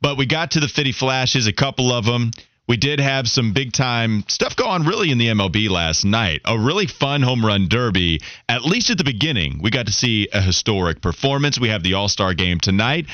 [0.00, 2.30] But we got to the Fitty flashes, a couple of them.
[2.68, 6.42] We did have some big time stuff go on really in the MLB last night.
[6.44, 9.60] A really fun home run derby, at least at the beginning.
[9.62, 11.58] We got to see a historic performance.
[11.58, 13.06] We have the All Star game tonight.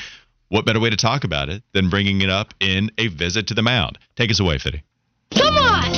[0.49, 3.53] What better way to talk about it than bringing it up in a visit to
[3.53, 3.97] the mound?
[4.15, 4.83] Take us away, Fitty.
[5.33, 5.91] Come on!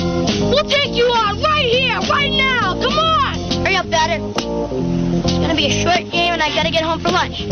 [0.50, 2.74] We'll take you on right here, right now!
[2.80, 3.64] Come on!
[3.64, 4.22] Hurry up, batter.
[4.24, 7.44] It's gonna be a short game and I gotta get home for lunch.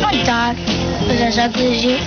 [0.00, 0.56] My dog
[1.08, 1.98] was as ugly as you,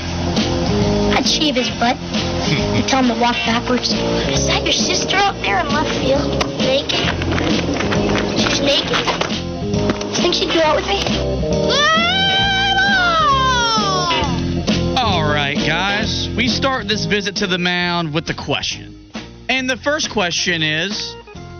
[1.15, 3.93] I'd shave his butt and tell him to walk backwards.
[3.93, 6.27] Is that your sister out there in left field?
[6.59, 6.99] Naked?
[8.37, 8.97] She's naked?
[10.11, 10.99] You think she'd go out with me?
[14.97, 16.27] All right, guys.
[16.35, 19.09] We start this visit to the mound with the question.
[19.47, 21.15] And the first question is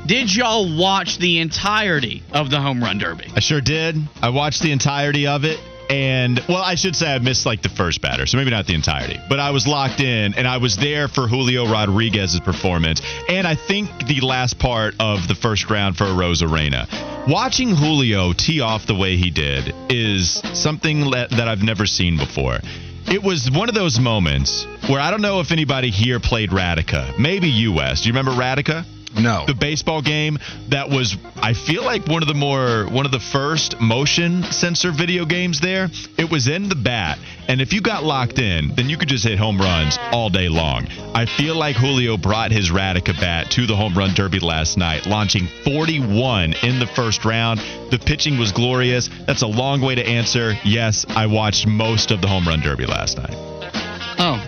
[0.05, 3.32] Did y'all watch the entirety of the home run derby?
[3.35, 3.96] I sure did.
[4.22, 5.60] I watched the entirety of it.
[5.89, 8.73] And, well, I should say I missed like the first batter, so maybe not the
[8.73, 9.20] entirety.
[9.30, 13.01] But I was locked in and I was there for Julio Rodriguez's performance.
[13.29, 17.27] And I think the last part of the first round for Rosa Rosarena.
[17.27, 22.17] Watching Julio tee off the way he did is something that, that I've never seen
[22.17, 22.60] before.
[23.07, 27.17] It was one of those moments where I don't know if anybody here played Radica.
[27.20, 28.01] Maybe you, Wes.
[28.01, 28.85] Do you remember Radica?
[29.18, 29.46] No.
[29.46, 33.20] The baseball game that was, I feel like one of the more, one of the
[33.20, 35.90] first motion sensor video games there.
[36.18, 37.18] It was in the bat.
[37.48, 40.49] And if you got locked in, then you could just hit home runs all day
[40.49, 40.88] long.
[41.13, 45.05] I feel like Julio brought his Radica bat to the home run derby last night,
[45.05, 47.60] launching 41 in the first round.
[47.91, 49.10] The pitching was glorious.
[49.27, 50.55] That's a long way to answer.
[50.63, 53.54] Yes, I watched most of the home run derby last night.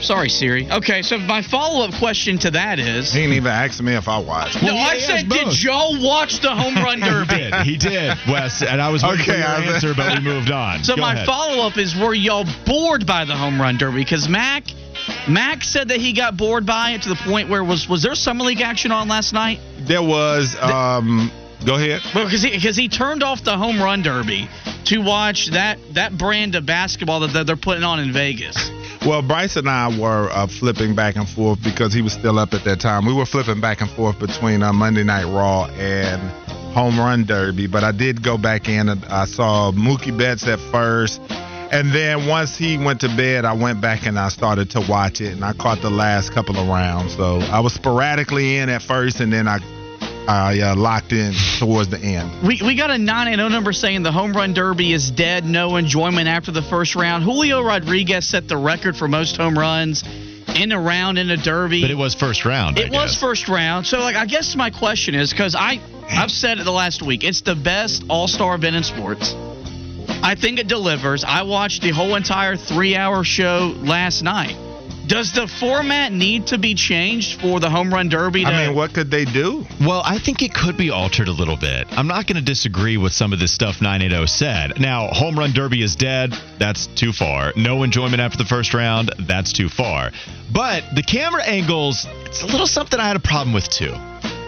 [0.02, 0.70] Sorry, Siri.
[0.72, 4.08] Okay, so my follow up question to that is He didn't even ask me if
[4.08, 4.62] I watched.
[4.62, 7.28] No, I said, did y'all watch the home run He derby?
[7.36, 7.54] did.
[7.64, 8.62] He did, Wes.
[8.62, 10.84] And I was waiting for Okay, your I- answer, but we moved on.
[10.84, 14.00] So Go my follow up is were y'all bored by the home run derby?
[14.04, 14.64] Because Mac
[15.28, 18.16] Mac said that he got bored by it to the point where was was there
[18.16, 19.60] summer league action on last night?
[19.80, 20.56] There was.
[20.62, 21.32] Um,
[21.66, 22.02] go ahead.
[22.16, 24.50] Well, because he, 'cause he turned off the home run derby
[24.86, 28.70] to watch that that brand of basketball that, that they're putting on in Vegas.
[29.08, 32.54] Well, Bryce and I were uh, flipping back and forth because he was still up
[32.54, 33.06] at that time.
[33.06, 36.22] We were flipping back and forth between uh, Monday Night Raw and
[36.74, 40.60] Home Run Derby, but I did go back in and I saw Mookie Betts at
[40.60, 41.22] first.
[41.72, 45.22] And then once he went to bed, I went back and I started to watch
[45.22, 47.16] it, and I caught the last couple of rounds.
[47.16, 49.60] So I was sporadically in at first, and then I,
[50.28, 52.46] I uh, locked in towards the end.
[52.46, 55.78] We, we got a 9 0 number saying the home run derby is dead, no
[55.78, 57.24] enjoyment after the first round.
[57.24, 60.04] Julio Rodriguez set the record for most home runs
[60.56, 61.82] in a round in a derby.
[61.82, 62.78] But it was first round.
[62.78, 63.20] I It was guess.
[63.20, 63.86] first round.
[63.88, 65.80] So, like, I guess my question is because I,
[66.10, 67.24] I've said it the last week.
[67.24, 69.34] It's the best All Star event in sports.
[70.10, 71.24] I think it delivers.
[71.24, 74.56] I watched the whole entire three-hour show last night.
[75.08, 78.44] Does the format need to be changed for the home run derby?
[78.44, 79.66] To, I mean, what could they do?
[79.80, 81.88] Well, I think it could be altered a little bit.
[81.92, 84.80] I'm not going to disagree with some of this stuff 980 said.
[84.82, 86.34] Now, home run derby is dead.
[86.60, 87.54] That's too far.
[87.56, 89.14] No enjoyment after the first round.
[89.18, 90.12] That's too far.
[90.54, 93.94] But the camera angles, it's a little something I had a problem with too.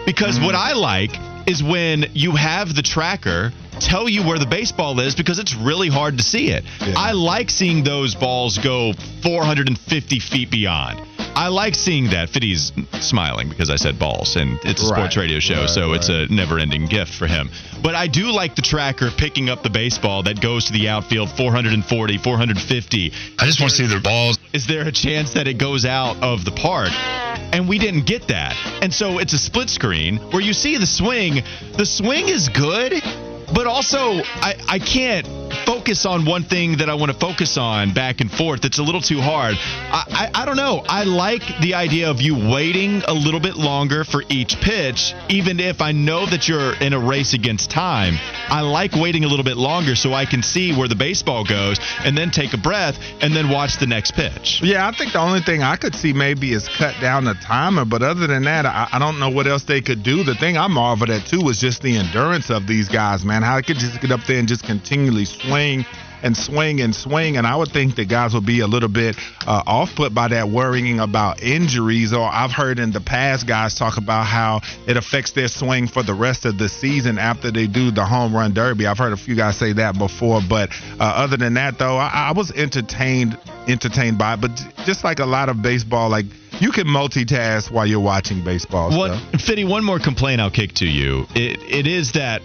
[0.04, 0.58] Because what mm.
[0.58, 1.10] I like
[1.48, 5.88] is when you have the tracker tell you where the baseball is because it's really
[5.88, 6.64] hard to see it.
[6.80, 6.94] Yeah.
[6.96, 8.92] I like seeing those balls go
[9.22, 11.00] 450 feet beyond.
[11.34, 12.28] I like seeing that.
[12.28, 16.08] Fitty's smiling because I said balls, and it's a sports radio show, Right, so it's
[16.08, 17.50] a never-ending gift for him.
[17.82, 21.30] But I do like the tracker picking up the baseball that goes to the outfield
[21.30, 23.12] 440, 450.
[23.38, 24.38] I just want to see their balls.
[24.52, 26.90] Is there a chance that it goes out of the park?
[27.52, 28.54] And we didn't get that.
[28.82, 31.42] And so it's a split screen where you see the swing.
[31.76, 32.92] The swing is good,
[33.54, 35.39] but also I, I can't
[35.70, 38.64] focus on one thing that I want to focus on back and forth.
[38.64, 39.54] It's a little too hard.
[39.56, 40.82] I, I, I don't know.
[40.88, 45.60] I like the idea of you waiting a little bit longer for each pitch, even
[45.60, 48.14] if I know that you're in a race against time.
[48.48, 51.78] I like waiting a little bit longer so I can see where the baseball goes
[52.04, 54.58] and then take a breath and then watch the next pitch.
[54.64, 57.84] Yeah, I think the only thing I could see maybe is cut down the timer.
[57.84, 60.24] But other than that, I, I don't know what else they could do.
[60.24, 63.44] The thing I marveled at too was just the endurance of these guys, man.
[63.44, 65.59] How they could just get up there and just continually swing
[66.22, 67.36] and swing and swing.
[67.36, 69.16] And I would think the guys would be a little bit
[69.46, 72.12] uh, off put by that, worrying about injuries.
[72.12, 76.02] Or I've heard in the past guys talk about how it affects their swing for
[76.02, 78.86] the rest of the season after they do the home run derby.
[78.86, 80.40] I've heard a few guys say that before.
[80.46, 84.40] But uh, other than that, though, I, I was entertained entertained by it.
[84.40, 84.50] But
[84.84, 86.26] just like a lot of baseball, like
[86.58, 88.90] you can multitask while you're watching baseball.
[88.96, 89.40] What.
[89.40, 91.26] Fitty, one more complaint I'll kick to you.
[91.34, 92.42] It, it is that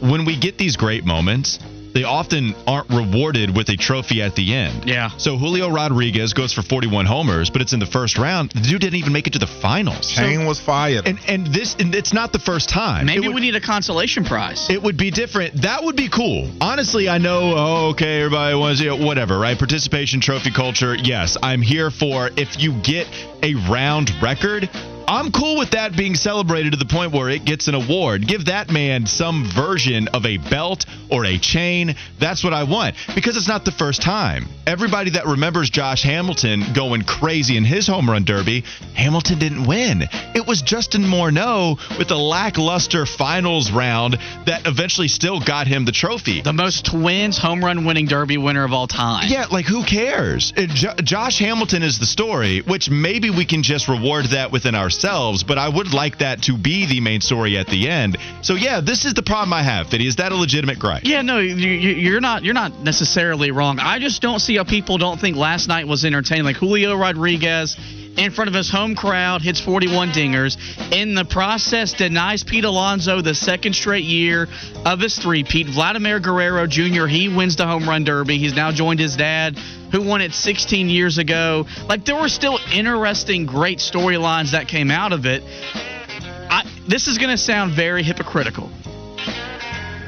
[0.00, 1.58] when we get these great moments,
[1.94, 4.84] they often aren't rewarded with a trophy at the end.
[4.88, 5.10] Yeah.
[5.18, 8.50] So Julio Rodriguez goes for 41 homers, but it's in the first round.
[8.52, 10.12] The dude didn't even make it to the finals.
[10.16, 11.06] Kane was fired.
[11.06, 13.06] And and this and it's not the first time.
[13.06, 14.68] Maybe would- we need a consolation prize.
[14.70, 15.62] it would be different.
[15.62, 16.50] That would be cool.
[16.60, 19.58] Honestly, I know, oh, okay, everybody wants you know, whatever, right?
[19.58, 20.94] Participation trophy culture.
[20.94, 23.06] Yes, I'm here for if you get
[23.42, 24.68] a round record.
[25.08, 28.26] I'm cool with that being celebrated to the point where it gets an award.
[28.26, 31.94] Give that man some version of a belt or a chain.
[32.18, 34.46] That's what I want because it's not the first time.
[34.66, 38.64] Everybody that remembers Josh Hamilton going crazy in his home run derby,
[38.94, 40.02] Hamilton didn't win.
[40.34, 45.92] It was Justin Morneau with a lackluster finals round that eventually still got him the
[45.92, 46.40] trophy.
[46.42, 49.28] the most twins home run winning derby winner of all time.
[49.28, 50.52] Yeah, like who cares?
[50.56, 54.74] It, Jo- Josh Hamilton is the story, which maybe we can just reward that within
[54.92, 58.18] ourselves, but I would like that to be the main story at the end.
[58.42, 59.92] So yeah, this is the problem I have.
[59.92, 61.02] Is that a legitimate gripe?
[61.04, 62.44] Yeah, no, you, you're not.
[62.44, 63.78] You're not necessarily wrong.
[63.78, 66.44] I just don't see how people don't think last night was entertaining.
[66.44, 67.76] Like Julio Rodriguez,
[68.16, 70.56] in front of his home crowd, hits 41 dingers.
[70.92, 74.48] In the process, denies Pete Alonso the second straight year
[74.84, 75.68] of his three-peat.
[75.68, 77.06] Vladimir Guerrero Jr.
[77.06, 78.38] He wins the home run derby.
[78.38, 79.56] He's now joined his dad,
[79.90, 81.66] who won it 16 years ago.
[81.88, 85.42] Like there were still interesting, great storylines that came out of it.
[85.74, 88.70] I, this is going to sound very hypocritical.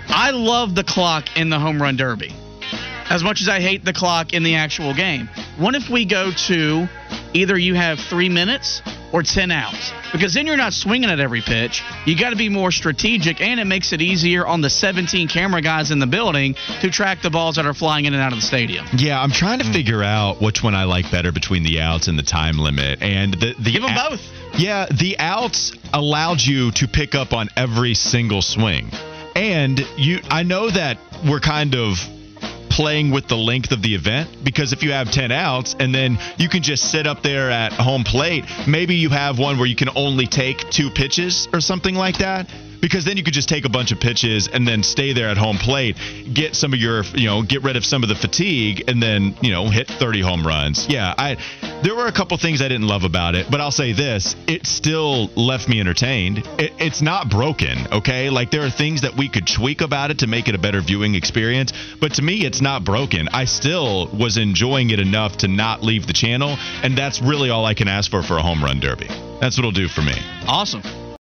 [0.08, 2.32] I love the clock in the home run derby
[3.10, 5.28] as much as I hate the clock in the actual game.
[5.58, 6.88] What if we go to
[7.34, 8.80] either you have three minutes
[9.12, 9.92] or 10 outs?
[10.12, 11.82] Because then you're not swinging at every pitch.
[12.06, 15.60] You got to be more strategic, and it makes it easier on the 17 camera
[15.60, 18.38] guys in the building to track the balls that are flying in and out of
[18.38, 18.86] the stadium.
[18.96, 19.72] Yeah, I'm trying to mm.
[19.72, 23.02] figure out which one I like better between the outs and the time limit.
[23.02, 24.20] And the, the Give them ou- both.
[24.56, 28.90] Yeah, the outs allowed you to pick up on every single swing.
[29.34, 30.98] And you I know that
[31.28, 31.98] we're kind of
[32.74, 36.18] playing with the length of the event because if you have 10 outs and then
[36.38, 39.76] you can just sit up there at home plate, maybe you have one where you
[39.76, 42.48] can only take two pitches or something like that.
[42.84, 45.38] Because then you could just take a bunch of pitches and then stay there at
[45.38, 45.96] home plate,
[46.34, 49.34] get some of your, you know, get rid of some of the fatigue, and then,
[49.40, 50.86] you know, hit 30 home runs.
[50.86, 51.38] Yeah, I,
[51.82, 54.66] there were a couple things I didn't love about it, but I'll say this: it
[54.66, 56.40] still left me entertained.
[56.58, 58.28] It, it's not broken, okay?
[58.28, 60.82] Like there are things that we could tweak about it to make it a better
[60.82, 61.72] viewing experience,
[62.02, 63.28] but to me, it's not broken.
[63.28, 67.64] I still was enjoying it enough to not leave the channel, and that's really all
[67.64, 69.08] I can ask for for a home run derby.
[69.40, 70.16] That's what'll do for me.
[70.46, 70.82] Awesome.